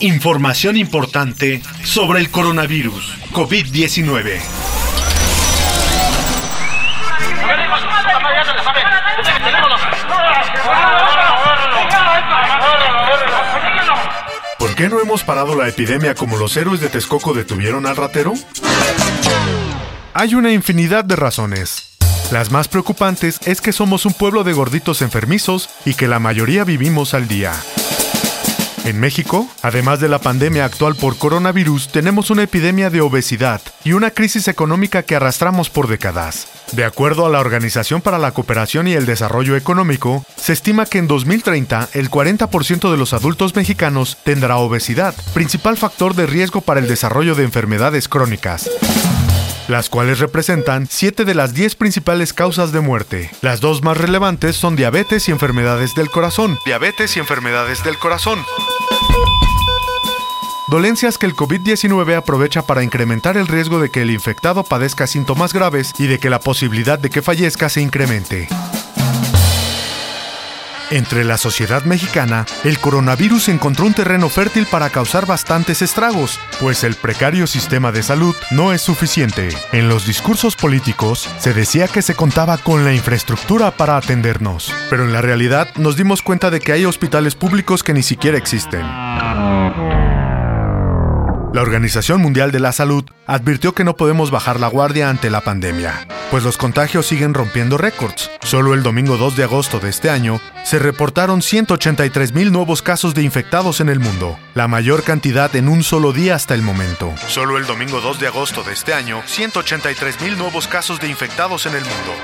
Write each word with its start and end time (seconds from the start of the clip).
Información 0.00 0.76
importante 0.76 1.62
sobre 1.84 2.20
el 2.20 2.30
coronavirus 2.30 3.16
COVID-19. 3.32 4.40
¿Por 14.58 14.74
qué 14.74 14.88
no 14.88 15.00
hemos 15.00 15.22
parado 15.22 15.54
la 15.54 15.68
epidemia 15.68 16.14
como 16.14 16.36
los 16.36 16.56
héroes 16.56 16.80
de 16.80 16.88
Texcoco 16.88 17.34
detuvieron 17.34 17.86
al 17.86 17.96
ratero? 17.96 18.32
Hay 20.14 20.34
una 20.34 20.50
infinidad 20.52 21.04
de 21.04 21.16
razones. 21.16 21.91
Las 22.32 22.50
más 22.50 22.66
preocupantes 22.66 23.38
es 23.44 23.60
que 23.60 23.74
somos 23.74 24.06
un 24.06 24.14
pueblo 24.14 24.42
de 24.42 24.54
gorditos 24.54 25.02
enfermizos 25.02 25.68
y 25.84 25.92
que 25.92 26.08
la 26.08 26.18
mayoría 26.18 26.64
vivimos 26.64 27.12
al 27.12 27.28
día. 27.28 27.52
En 28.86 28.98
México, 28.98 29.46
además 29.60 30.00
de 30.00 30.08
la 30.08 30.18
pandemia 30.18 30.64
actual 30.64 30.96
por 30.96 31.18
coronavirus, 31.18 31.88
tenemos 31.88 32.30
una 32.30 32.44
epidemia 32.44 32.88
de 32.88 33.02
obesidad 33.02 33.60
y 33.84 33.92
una 33.92 34.12
crisis 34.12 34.48
económica 34.48 35.02
que 35.02 35.14
arrastramos 35.14 35.68
por 35.68 35.88
décadas. 35.88 36.48
De 36.72 36.86
acuerdo 36.86 37.26
a 37.26 37.28
la 37.28 37.38
Organización 37.38 38.00
para 38.00 38.18
la 38.18 38.32
Cooperación 38.32 38.88
y 38.88 38.94
el 38.94 39.04
Desarrollo 39.04 39.54
Económico, 39.54 40.24
se 40.34 40.54
estima 40.54 40.86
que 40.86 40.96
en 40.96 41.08
2030 41.08 41.90
el 41.92 42.10
40% 42.10 42.90
de 42.90 42.96
los 42.96 43.12
adultos 43.12 43.54
mexicanos 43.54 44.16
tendrá 44.24 44.56
obesidad, 44.56 45.14
principal 45.34 45.76
factor 45.76 46.14
de 46.14 46.24
riesgo 46.24 46.62
para 46.62 46.80
el 46.80 46.88
desarrollo 46.88 47.34
de 47.34 47.44
enfermedades 47.44 48.08
crónicas 48.08 48.70
las 49.68 49.88
cuales 49.88 50.18
representan 50.18 50.86
7 50.90 51.24
de 51.24 51.34
las 51.34 51.54
10 51.54 51.76
principales 51.76 52.32
causas 52.32 52.72
de 52.72 52.80
muerte. 52.80 53.30
Las 53.40 53.60
dos 53.60 53.82
más 53.82 53.96
relevantes 53.96 54.56
son 54.56 54.76
diabetes 54.76 55.28
y 55.28 55.32
enfermedades 55.32 55.94
del 55.94 56.10
corazón. 56.10 56.58
Diabetes 56.64 57.16
y 57.16 57.20
enfermedades 57.20 57.82
del 57.84 57.98
corazón. 57.98 58.40
Dolencias 60.68 61.18
que 61.18 61.26
el 61.26 61.34
COVID-19 61.34 62.16
aprovecha 62.16 62.62
para 62.62 62.82
incrementar 62.82 63.36
el 63.36 63.46
riesgo 63.46 63.78
de 63.78 63.90
que 63.90 64.02
el 64.02 64.10
infectado 64.10 64.64
padezca 64.64 65.06
síntomas 65.06 65.52
graves 65.52 65.92
y 65.98 66.06
de 66.06 66.18
que 66.18 66.30
la 66.30 66.40
posibilidad 66.40 66.98
de 66.98 67.10
que 67.10 67.20
fallezca 67.20 67.68
se 67.68 67.82
incremente. 67.82 68.48
Entre 70.92 71.24
la 71.24 71.38
sociedad 71.38 71.84
mexicana, 71.84 72.44
el 72.64 72.78
coronavirus 72.78 73.48
encontró 73.48 73.86
un 73.86 73.94
terreno 73.94 74.28
fértil 74.28 74.66
para 74.66 74.90
causar 74.90 75.24
bastantes 75.24 75.80
estragos, 75.80 76.38
pues 76.60 76.84
el 76.84 76.96
precario 76.96 77.46
sistema 77.46 77.92
de 77.92 78.02
salud 78.02 78.36
no 78.50 78.74
es 78.74 78.82
suficiente. 78.82 79.48
En 79.72 79.88
los 79.88 80.06
discursos 80.06 80.54
políticos 80.54 81.30
se 81.38 81.54
decía 81.54 81.88
que 81.88 82.02
se 82.02 82.14
contaba 82.14 82.58
con 82.58 82.84
la 82.84 82.92
infraestructura 82.92 83.70
para 83.70 83.96
atendernos, 83.96 84.70
pero 84.90 85.04
en 85.04 85.14
la 85.14 85.22
realidad 85.22 85.70
nos 85.76 85.96
dimos 85.96 86.20
cuenta 86.20 86.50
de 86.50 86.60
que 86.60 86.72
hay 86.72 86.84
hospitales 86.84 87.36
públicos 87.36 87.82
que 87.82 87.94
ni 87.94 88.02
siquiera 88.02 88.36
existen. 88.36 88.82
La 91.54 91.62
Organización 91.62 92.20
Mundial 92.20 92.52
de 92.52 92.60
la 92.60 92.72
Salud 92.72 93.04
advirtió 93.26 93.72
que 93.72 93.84
no 93.84 93.96
podemos 93.96 94.30
bajar 94.30 94.60
la 94.60 94.68
guardia 94.68 95.08
ante 95.08 95.30
la 95.30 95.40
pandemia, 95.40 96.06
pues 96.32 96.44
los 96.44 96.56
contagios 96.56 97.04
siguen 97.04 97.34
rompiendo 97.34 97.76
récords. 97.76 98.30
Solo 98.42 98.72
el 98.72 98.82
domingo 98.82 99.18
2 99.18 99.36
de 99.36 99.44
agosto 99.44 99.80
de 99.80 99.90
este 99.90 100.08
año 100.08 100.40
se 100.64 100.78
reportaron 100.78 101.42
183 101.42 102.32
mil 102.32 102.50
nuevos 102.50 102.80
casos 102.80 103.14
de 103.14 103.22
infectados 103.22 103.82
en 103.82 103.90
el 103.90 104.00
mundo, 104.00 104.38
la 104.54 104.66
mayor 104.66 105.02
cantidad 105.02 105.54
en 105.54 105.68
un 105.68 105.82
solo 105.82 106.14
día 106.14 106.34
hasta 106.34 106.54
el 106.54 106.62
momento. 106.62 107.12
Solo 107.28 107.58
el 107.58 107.66
domingo 107.66 108.00
2 108.00 108.18
de 108.18 108.28
agosto 108.28 108.62
de 108.62 108.72
este 108.72 108.94
año, 108.94 109.22
183 109.26 110.22
mil 110.22 110.38
nuevos 110.38 110.68
casos 110.68 111.00
de 111.00 111.08
infectados 111.08 111.66
en 111.66 111.74
el 111.74 111.82
mundo. 111.82 112.14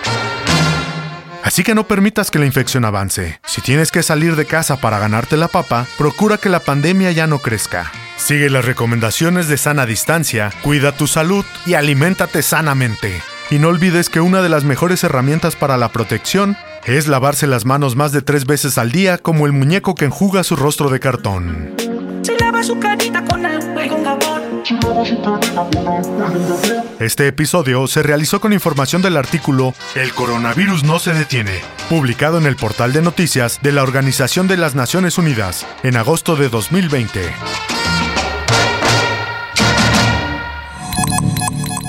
Así 1.44 1.62
que 1.62 1.74
no 1.74 1.86
permitas 1.86 2.30
que 2.30 2.38
la 2.38 2.46
infección 2.46 2.86
avance. 2.86 3.40
Si 3.46 3.60
tienes 3.60 3.90
que 3.92 4.02
salir 4.02 4.36
de 4.36 4.46
casa 4.46 4.80
para 4.80 4.98
ganarte 4.98 5.36
la 5.36 5.48
papa, 5.48 5.86
procura 5.98 6.38
que 6.38 6.48
la 6.48 6.60
pandemia 6.60 7.12
ya 7.12 7.26
no 7.26 7.40
crezca. 7.40 7.92
Sigue 8.16 8.48
las 8.48 8.64
recomendaciones 8.64 9.48
de 9.48 9.58
sana 9.58 9.84
distancia, 9.84 10.50
cuida 10.62 10.92
tu 10.92 11.06
salud 11.06 11.44
y 11.66 11.74
aliméntate 11.74 12.42
sanamente. 12.42 13.20
Y 13.50 13.58
no 13.58 13.68
olvides 13.68 14.10
que 14.10 14.20
una 14.20 14.42
de 14.42 14.50
las 14.50 14.64
mejores 14.64 15.02
herramientas 15.04 15.56
para 15.56 15.78
la 15.78 15.88
protección 15.88 16.56
es 16.84 17.08
lavarse 17.08 17.46
las 17.46 17.64
manos 17.64 17.96
más 17.96 18.12
de 18.12 18.20
tres 18.20 18.44
veces 18.44 18.76
al 18.76 18.92
día 18.92 19.16
como 19.16 19.46
el 19.46 19.52
muñeco 19.52 19.94
que 19.94 20.04
enjuga 20.04 20.44
su 20.44 20.54
rostro 20.54 20.90
de 20.90 21.00
cartón. 21.00 21.74
Este 26.98 27.26
episodio 27.26 27.86
se 27.86 28.02
realizó 28.02 28.40
con 28.40 28.52
información 28.52 29.00
del 29.00 29.16
artículo 29.16 29.72
El 29.94 30.12
coronavirus 30.12 30.84
no 30.84 30.98
se 30.98 31.14
detiene, 31.14 31.60
publicado 31.88 32.36
en 32.36 32.44
el 32.44 32.56
portal 32.56 32.92
de 32.92 33.00
noticias 33.00 33.60
de 33.62 33.72
la 33.72 33.82
Organización 33.82 34.46
de 34.46 34.58
las 34.58 34.74
Naciones 34.74 35.16
Unidas 35.16 35.66
en 35.82 35.96
agosto 35.96 36.36
de 36.36 36.50
2020. 36.50 37.20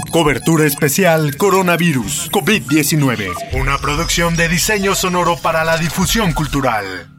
Cobertura 0.09 0.65
especial 0.65 1.37
Coronavirus 1.37 2.31
COVID-19. 2.31 3.59
Una 3.59 3.77
producción 3.77 4.35
de 4.35 4.49
diseño 4.49 4.95
sonoro 4.95 5.37
para 5.37 5.63
la 5.63 5.77
difusión 5.77 6.33
cultural. 6.33 7.18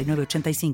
85 0.03 0.73